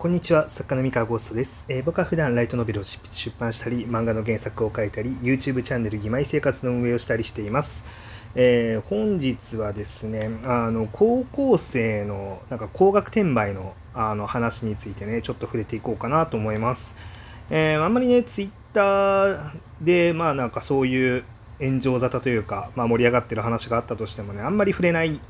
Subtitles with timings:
[0.00, 3.00] こんにちは、作家の三河ゴーストです、えー、僕は普段ライトノベルを出
[3.38, 7.84] 版したり、漫画の原作を書いたり、YouTube チャンネル、義妹生活の運営をしたりしています。
[8.34, 16.94] えー、本日はですね、あの高校生のなんか高額転売のあの話についてね、ちょっと触れていこうかなと思います。
[17.50, 21.24] えー、あんまりね、Twitter で、まあなんかそういう
[21.60, 25.20] 炎上沙汰というか、まあ、盛り上がってる話があったとしてもね、あんまり触れない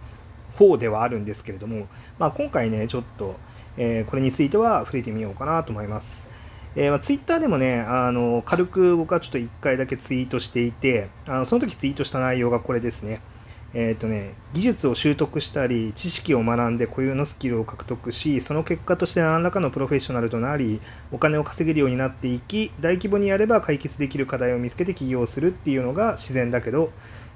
[0.54, 1.88] 方ではあるんですけれども、
[2.20, 3.34] まあ、今回ね、ちょっと、
[3.82, 6.28] えー、これについては触れてみようかなと思います。
[6.76, 13.22] えーまあ、ツイッターでもね、あの軽く僕はちょっと1回だけツイートしていて、あのその時ツイートした内容がこれですね。
[13.72, 26.92] えーとね、技術を習得したり、知識を学んで固有のスキルを獲得し、その結果として何らかのプロフェッショナルとなり、お金を稼げるようになっていき、大規模にやれば解決できる課題を見つけて起業するっていうのが自然だけど、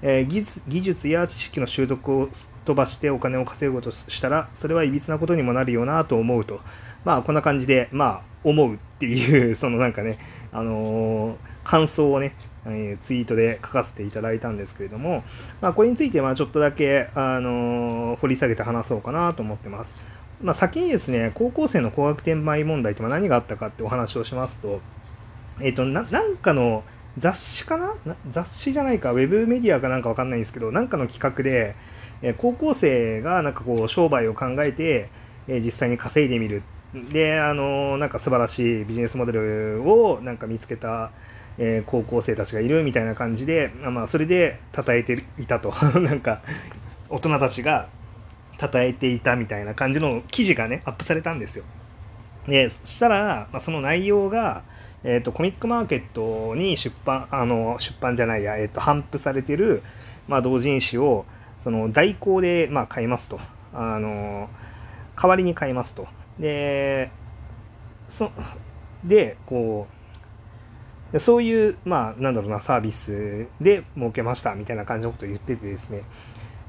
[0.07, 2.29] えー、技術や知識の習得を
[2.67, 6.61] 飛ばしてお金を稼ぐとしたら、それはいびつなことにもなるよなと思うと。
[7.07, 10.19] まあ、こんな感じで、まあ、思うっていう、そのなんかね、
[10.53, 12.35] あのー、感想をね、
[12.67, 15.25] えー、ツイートで書かせていただいたんですけれども、
[15.63, 19.95] まあ、これについてはちょっとだけ、あの、掘り下げて話そうかなと思ってます。
[20.43, 24.81] まあ、先にですね、高校生の高額転売問題って何があったかってお話をしますと、
[25.61, 26.85] えっ、ー、とな、なんかの
[27.19, 27.95] 雑誌かな？
[28.33, 31.77] 雑誌じゃないか、ウェブメディアかなんかわかんないんですけど、なんかの企画で、
[32.23, 35.11] えー、高校生がなんかこう商売を考えて、
[35.47, 36.63] えー、実際に稼いでみる。
[37.13, 41.11] で、あの、なんか素晴らしいビジネスモデルをなんか見つけた、
[41.59, 45.73] えー、高校生たちがいるみたいな感じで、まあ、それで称えていたと。
[46.01, 46.43] なんか
[47.09, 47.89] 大人たちが
[48.61, 51.65] 称えていたみたいな感じの記事がねアップされたんですよ。
[52.49, 54.63] でそしたら、まあ、その内容が、
[55.05, 59.83] えーと、コミックマーケットに出版あの出版じゃないや、えーと、頒布されてる、
[60.27, 61.27] まあ、同人誌を
[61.63, 63.39] その代行で、まあ、買いますと
[63.73, 64.49] あの
[65.17, 66.07] 代わりに買いますと
[66.39, 67.11] で
[68.09, 68.31] そ
[69.05, 70.05] でこう
[71.21, 76.03] そういう、まあ、なんだろうな、サービスで設けましたみたいな感じのことを言っててですね。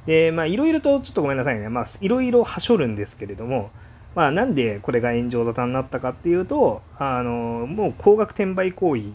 [0.05, 1.67] で、まあ、いろいろと、ちょっとごめんなさいね。
[1.69, 3.71] まあ、いろいろはしょるんですけれども、
[4.15, 9.13] まあ、なんでこれが炎上沙汰になったかっていうと、あの、もう高額転売行為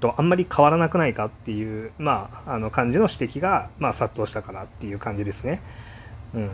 [0.00, 5.62] とあんまり変わらなくないかっていう、まあ、あの感じの指摘が、まあ、殺到したからっていう感じですね。
[6.34, 6.50] うん。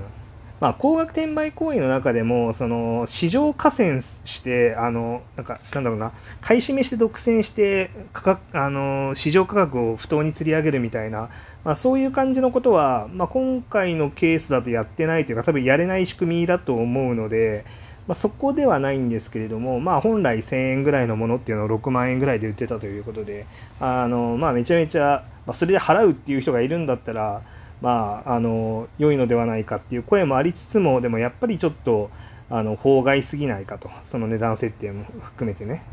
[0.61, 6.13] まあ、高額転売行為の中でも、その、市場加戦して、あの、なんか、なんだろうな、
[6.43, 11.31] 買い占めして独占して、価格、あの、市場価格を不当に釣り上げるみたいな、
[11.65, 17.65] まあ、そういう感じのことは、まあ、今回のケースだとやってないというか、多分やれない仕組みだと思うので、
[18.07, 23.47] まあ、そこではないんですけれども、まあ、本来1000円ぐらいのものっていうのを6万円ぐらいで売ってたということで、
[23.79, 27.41] あの、まあ、めちゃめちゃ、まあ、それで払うっていう人がいるんだったら、
[27.81, 32.11] まあ、あの良いのではないかっていう声もありつつもでもやっぱりちょっと
[32.51, 35.85] あの法外すぎないかとその値段設定も含めてね。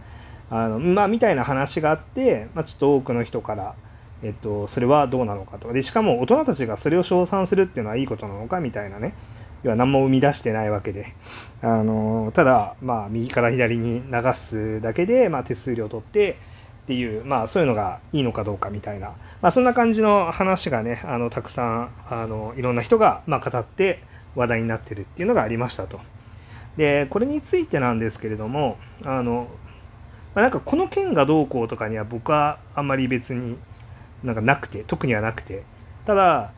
[0.50, 3.76] あのまあみたいな話があって、まあ、ちょっと多くの人から、
[4.24, 9.14] えっと、それはどうなのかとでしかも大人たちがそれを称賛するっていうのはいいことなのかみたいなね。
[9.64, 11.14] 要は何も生み出してないわけで。
[11.62, 16.38] あのただまあ右から左に流すだけで、まあ、手数料取って
[16.88, 19.08] っていう、まあそういうのがいいのかどうかみたいな、
[19.42, 24.02] まあそんな感じの話がね、あの、たくさん、あの、いろんな人が、ま語って
[24.36, 26.00] 話題になってるっていうのがありましたと。
[26.78, 29.50] で、これについてなんですけれども、あの、
[30.34, 33.58] まあ、なんかこの件がどうこうとかには僕はあんまり別に
[34.24, 35.64] なんかなくて、特にはなくて、
[36.06, 36.54] ただ、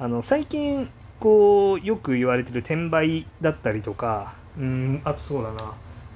[0.00, 0.90] あの、最近、
[1.20, 5.74] こう、よく言われてる転売だったりとか、うん、あとそうだな、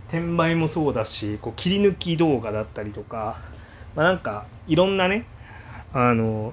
[0.08, 3.40] 転売もそうだしこう切り抜き動画だったりとか、
[3.94, 5.26] まあ、なんかいろんなね
[5.92, 6.52] あの、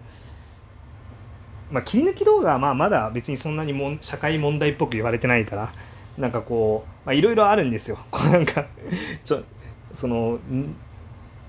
[1.72, 5.74] まあ、切り抜き動画はまあまだ別にそんなにも社会問題っぽく言われてないから
[6.18, 7.98] なんかこういろいろあるんですよ。
[8.12, 8.66] こうなんか
[9.26, 9.44] ちょ
[9.96, 10.40] その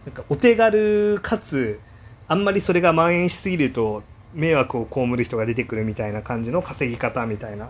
[0.06, 1.80] なんかお手軽かつ
[2.28, 7.68] あんまりそれが蔓延しすぎると迷惑を被る人が出てくるみたいな感じの稼ぎ方みたいな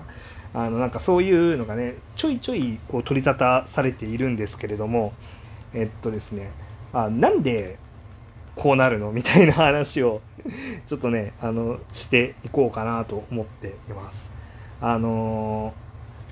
[0.55, 5.13] あのなんかそういうのがねちょいちょいこう取り沙汰されているんですけれども
[5.75, 6.51] えっとですね
[6.93, 7.77] あなんで
[8.55, 9.11] こうなるの？
[9.13, 10.23] みたいな話を
[10.87, 14.31] ちょっとねあのしていこうかなと思っています。
[14.81, 15.75] あの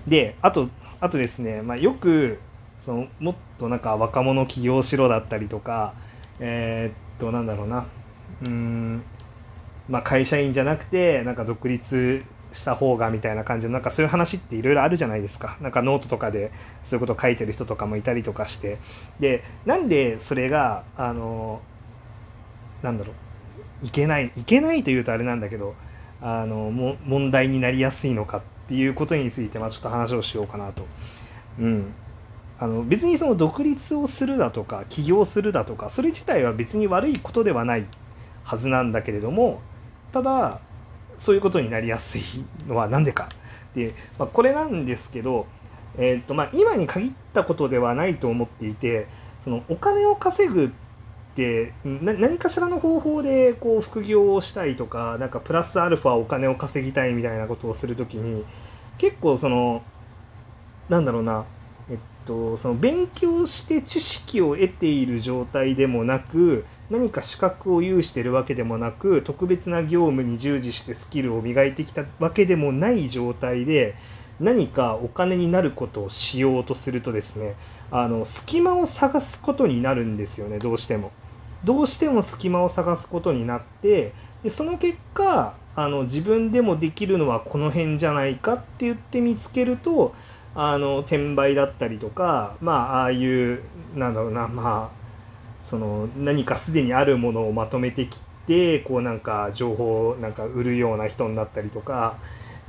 [0.06, 0.68] ー、であと
[1.00, 2.38] あとですね、まあ、よく
[2.84, 5.94] そのもっとなんか若者起業しろだったりとか
[6.38, 7.86] えー、っとなんだろうな
[8.42, 9.02] うん
[9.88, 15.56] まあ会社員じゃなくてなんか独立した方がみたいな感じのなんかそういう話っていろいろあるじゃないですか。
[15.60, 16.52] なんかノートとかで
[16.84, 18.78] そういうこと書いてる人とかもいたりとかして。
[19.20, 21.60] でなんでそれがあの
[22.82, 23.86] なんだろう。
[23.86, 25.74] いけないいけないというとあれなんだけど
[26.20, 30.86] あのも問題になりやすいのかっていうことについてまあちょっと話をしようかなと。
[31.58, 31.94] うん。
[32.60, 37.86] あの別にその独立をするだとか起業するだとかそれ自体は別に悪いことではない
[38.44, 39.60] はずなんだけれども
[40.12, 40.60] ただ
[41.16, 42.22] そういうことになりやすい
[42.66, 43.28] のは何でか。
[43.74, 45.46] で、まあ、これなんですけど、
[45.96, 49.08] えーとまあ、今に限ったことではないと思っていて
[49.44, 50.70] そのお金を稼ぐっ
[51.34, 58.44] て何かしらの方法でこう副業をしたいとかなんかプラスアルファお金を稼ぎたいみたいなことをする時に
[58.98, 59.82] 結構その
[60.88, 61.44] なんだろうな
[61.90, 73.94] えっとその勉強して知識を得ている状態でもなく何か資格を有しているわけでもなく特別な業務に従事してスキルを磨いてきたわけでもない状態で
[74.38, 77.54] 何かお金になることをしようとするとですね
[77.90, 81.12] あの隙間を探すことになるんですよねどうしても。
[81.64, 84.12] どうしても隙間を探すことになって
[84.42, 90.12] でその結果あの自分でもできるのはこの辺じゃないかって言って見つけると
[90.56, 93.62] あの転売だったりとかまあああいう
[93.94, 95.01] なんだろうなまあ
[95.68, 102.18] その何かすでにあるものをまとめてきてこうなんか情報をなんか売るような人になったりとか、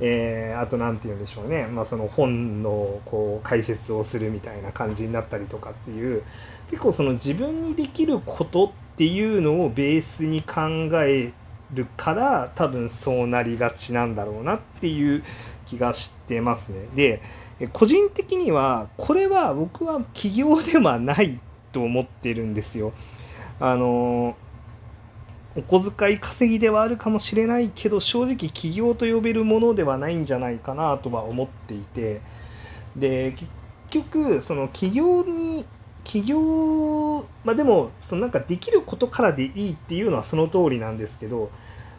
[0.00, 6.22] えー、あと何て言うんでしょうね、まあ、その本のこう解説をするみたいな感じになったりとかっていう
[6.70, 10.62] 結構その自分にできることっていうのをベースに考
[11.04, 11.32] え
[11.72, 15.24] るから多分そうなりがちなんだろうなっていう
[15.66, 16.88] 気がしてますね。
[16.94, 17.20] で
[17.72, 21.38] 個人的にはこれは僕は起業ではない
[21.74, 22.94] と思ってるんですよ。
[23.60, 24.36] あの
[25.56, 32.20] お小遣い稼ぎではあるかもしれないけど正直起業と呼べるものではないんじゃないかなとは思っていて
[32.96, 33.50] で結
[33.90, 35.64] 局その起業に
[36.02, 41.50] 起業まあでもそのなんかできることからでいいっていうのはその通りなんですけど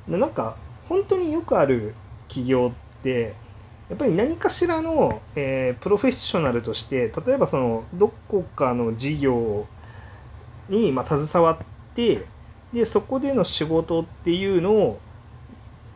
[0.07, 0.57] なんか
[0.89, 1.95] 本当によくある
[2.28, 3.36] 起業って
[3.89, 9.67] やっぱり何かしらの、えー、プロフェッショナルとして例えばそのどこかの事業
[10.69, 11.57] に、まあ、携わっ
[11.95, 12.25] て
[12.73, 14.99] でそこでの仕事っていうのを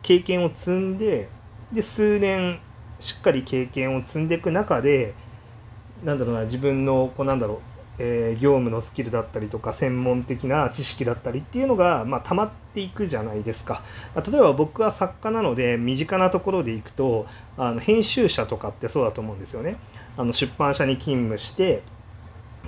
[0.02, 1.28] 経験を積んで
[1.72, 2.60] で数年
[3.00, 5.14] しっかり経験を積んでいく中で
[6.04, 13.82] なんだろうな自分のこうなんだろうえー、業務のスキルだったりとか専門的な知識だったりっていうのが、まあ、溜まっていくじゃないですか。
[14.14, 17.26] 例えば僕は作家なので身近なところでいくと
[17.56, 19.76] あの編集者とかってそうだと思うんですよね。
[20.16, 21.82] あの出版社に勤務して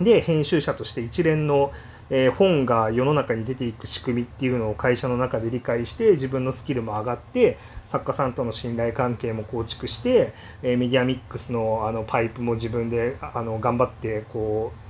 [0.00, 1.72] で編集者として一連の
[2.14, 14.81] え本が世の中に出ていく仕組みっていうのを会社の中で理解して自分のスキルも上がって作家さんとの信頼関係も構築して、えメディアミックスのあのパイプも自分であの頑張ってこう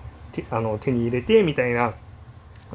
[0.51, 1.95] あの手に入れてみたいな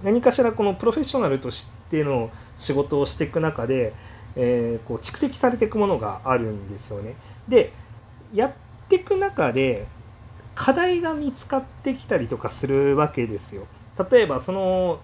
[0.04, 3.94] 何かしらこのプロフェッショナルとしての仕事をしていく中で、
[4.36, 7.15] えー、こう蓄積されていくものがあるんですよね。
[7.48, 7.74] で
[8.33, 8.51] やっ
[8.89, 9.88] ていく中で
[10.56, 13.68] 課題が見つかってきたりとかするわけですよ。
[14.12, 15.00] 例えばその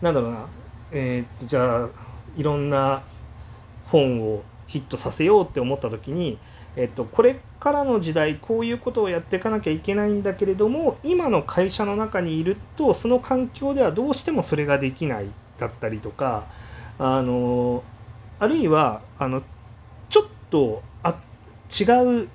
[0.00, 0.46] なんだろうな、
[0.90, 1.88] えー、じゃあ
[2.36, 3.02] いろんな
[3.86, 6.38] 本をヒットさせようって思った時に
[6.76, 15.26] えっと、これからの時代こういうことをやっていかなきゃいけないんだけれども今の会社の中にいるとその環境ではどうしてもそれができない
[15.58, 16.46] だったりとか
[16.98, 17.82] あの
[18.38, 19.42] あるいはあの
[20.08, 21.20] ちょっとあ
[21.70, 21.84] 違
[22.24, 22.28] う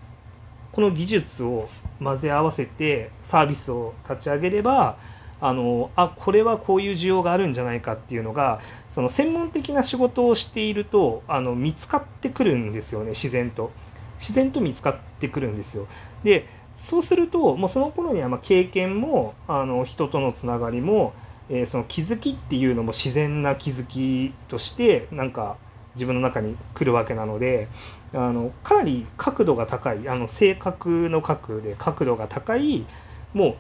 [0.72, 1.68] この技術を
[2.00, 4.98] 混ぜ合わせてサービスを立ち上げれば
[5.42, 8.60] あのあこれはこういう需要があるんじゃないかっていうのが
[8.90, 13.72] その専門的な仕事をしているとあの見つかってくるんですよね自然と。
[14.20, 15.88] 自然と見つかってくるんですよ。
[16.24, 16.46] で
[16.76, 21.14] そうするともうその頃にはま経験もあの人とのつながりも、
[21.50, 25.58] えー、その気づきっていうのも自然な気づきとしてなんか
[25.96, 27.68] 自分の中に来るわけなので
[28.14, 32.86] あのかなり角度が高いあの性格の角で角度が高い
[33.34, 33.56] もう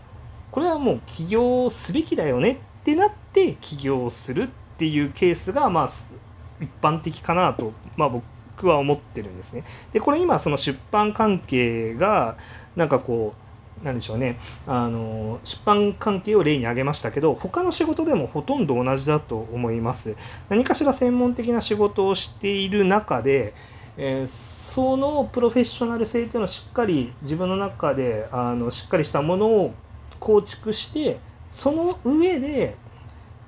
[0.51, 4.47] これはもう起業すべきだよねってなって起業するっ
[4.77, 5.89] ていうケースがまあ
[6.61, 8.23] 一般的かなと、まあ、僕
[8.57, 9.63] 僕は思ってるんですね。
[9.93, 12.37] でこれ今その出版関係が
[12.75, 13.35] なんかこ
[13.81, 20.15] うなんでしょうねあの出版関係を例に挙げましたけど他の仕事でもほとんど同じだと思います
[20.49, 23.53] 何かしら専門的な仕事をしている中で、
[23.95, 29.73] えー、そのプロフェッショナル性というのをしっかり自分の中であのしっかりしたものを
[30.19, 31.19] 構築して
[31.51, 32.75] その上で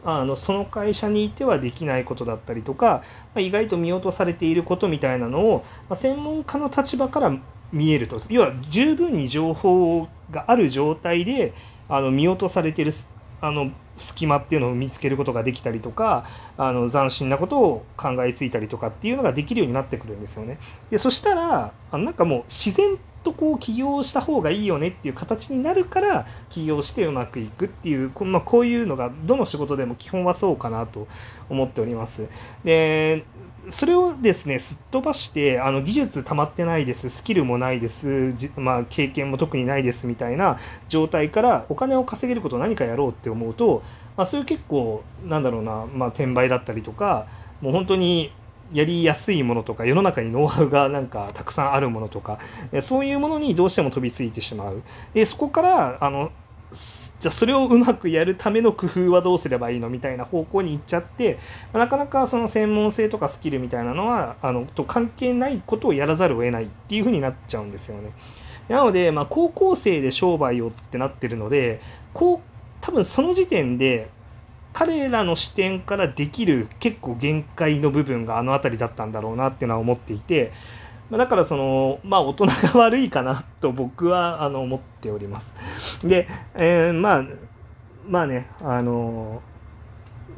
[0.03, 3.03] あのその会社にいてはできないことだったりとか、
[3.35, 7.37] ま、意外と見落とされていることみたいなのを、ま、専門家の立場から
[7.71, 11.53] 見えると要は十分に情報がある状態で
[11.87, 12.93] あの見落とされている
[13.41, 16.25] あの隙間っていうのを見つけることができたりとか
[16.57, 20.59] あの斬新なことを考えついたりとかっていうのができるようになってくるんですよね。
[20.89, 31.07] でそしたらなんかもう自然とこう起業した方がいいよねっていう形になるから起業してうまくいくっていう、まあ、こういうのがどの仕事でも基本はそうかなと
[31.49, 32.27] 思っております。
[32.63, 33.25] で
[33.69, 40.57] それをですねすっ飛ばしてあの技術溜まってないですスキルもないです、まあ、経験も特にないですみたいな
[40.87, 43.83] 状態からお金を稼げることを何かやろうって思うと、
[44.15, 47.27] まあ、そういう結構なんだろうな、まあ、転売だったりとか
[47.61, 48.31] もう本当に
[48.71, 52.39] やりやすいものとか世の中にノウハウがなんかたくさんあるものとか
[52.81, 54.81] そういうものにどうしても飛びついてしまう
[55.13, 56.31] でそこからあの
[57.19, 61.37] じゃあそれをうまくやるための工夫はどうすればいいのみたいな方向に行っちゃって
[61.73, 68.11] なかなかその専門性とかスキルみたいなのはあのと関係ないことをやらざるを得ないっていうふうになっちゃうんですよね。
[68.69, 71.81] なので、まあ、高校生で商売をってなってるので
[72.13, 72.39] こう
[72.81, 74.09] 多分その時点で
[74.73, 80.51] 彼らの視点からできる結構限界の部分があの辺りだったんだろうなっていうのは思っていて
[81.11, 85.51] だからそのまあ大人が悪いかなと僕はあの思っております。
[86.03, 87.25] で、えー、まあ
[88.07, 89.41] まあねあの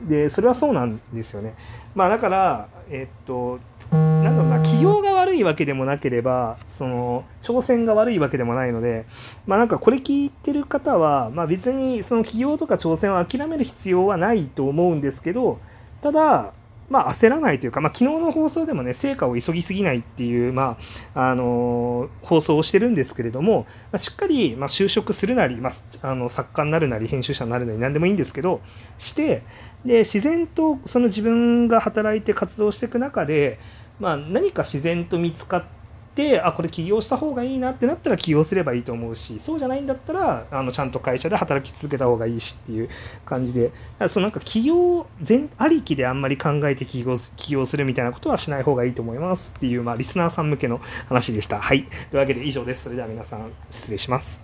[0.08, 1.56] でそれはそうなんですよね。
[1.94, 3.60] まあだからえっと
[3.92, 9.06] なんだろうな企業が悪いわけでもなければその挑戦が悪いわけでもないので
[9.46, 15.60] まあなんかこれ聞いてる方は、まあ、別にその起業とか挑戦を諦める必要はないと思うんですけど
[16.02, 16.54] ただ
[16.92, 20.78] まあ、焦らないというか、まあ、昨日の放送でもね、成果を急ぎすぎないっていう、ま
[21.16, 25.72] あ、あのー、放送をしてるんですけれども、まあ、しっかり、まあ就職するなり、ま
[26.02, 28.60] あ、の作家になるなり、編集者になるなり、何でもいいんですけど、
[28.98, 29.44] して、
[29.86, 33.58] で、自然とその自分が働いて活動していく中で、
[34.02, 35.81] まあ、何か自然と見つかって、
[36.16, 42.90] であこれ起業した方がいいなってなったら起業すればいいと思うしそうじゃないんだったらあのちゃんと会社で働き続けた方がいいしっていう
[43.26, 43.72] 感じで
[44.10, 51.62] そのなんか起業全ありきであんまり考えて起業起業するみたいなことはしない方がいいと思いますっていう、まあ、リスナーさん向けの話でした。
[51.62, 52.84] はいというわけで以上です。
[52.84, 54.42] それでは皆さん失礼します。